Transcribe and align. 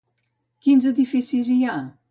Quins 0.67 0.89
edificis 0.93 1.55
hi 1.57 1.61
ha? 1.69 1.79